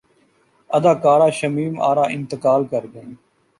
اداکارہ 0.69 1.29
شمیم 1.39 1.73
ارا 1.89 2.05
انتقال 2.15 2.61
کرگئیں 2.71 3.13